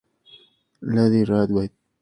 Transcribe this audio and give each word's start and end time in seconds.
Lady 0.95 1.21
Rawhide. 1.29 1.73